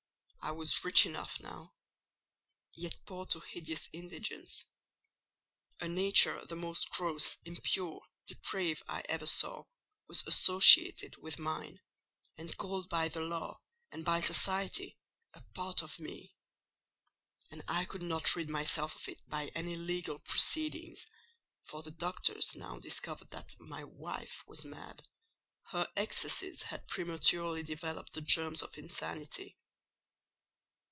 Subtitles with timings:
[0.43, 4.65] I was rich enough now—yet poor to hideous indigence:
[5.79, 9.65] a nature the most gross, impure, depraved I ever saw,
[10.07, 11.79] was associated with mine,
[12.39, 13.61] and called by the law
[13.91, 14.97] and by society
[15.35, 16.33] a part of me.
[17.51, 21.05] And I could not rid myself of it by any legal proceedings:
[21.65, 28.21] for the doctors now discovered that my wife was mad—her excesses had prematurely developed the
[28.21, 29.55] germs of insanity.